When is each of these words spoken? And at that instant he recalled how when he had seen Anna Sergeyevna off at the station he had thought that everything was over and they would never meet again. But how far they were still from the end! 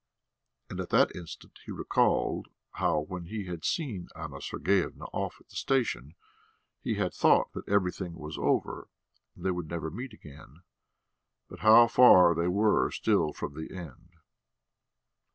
And 0.67 0.79
at 0.79 0.89
that 0.89 1.15
instant 1.15 1.59
he 1.63 1.71
recalled 1.71 2.47
how 2.71 3.01
when 3.01 3.25
he 3.25 3.45
had 3.45 3.63
seen 3.63 4.07
Anna 4.15 4.41
Sergeyevna 4.41 5.05
off 5.13 5.35
at 5.39 5.49
the 5.49 5.55
station 5.55 6.15
he 6.81 6.95
had 6.95 7.13
thought 7.13 7.53
that 7.53 7.69
everything 7.69 8.15
was 8.15 8.35
over 8.35 8.87
and 9.35 9.45
they 9.45 9.51
would 9.51 9.69
never 9.69 9.91
meet 9.91 10.13
again. 10.13 10.63
But 11.49 11.59
how 11.59 11.85
far 11.85 12.33
they 12.33 12.47
were 12.47 12.89
still 12.89 13.31
from 13.31 13.53
the 13.53 13.77
end! 13.77 14.15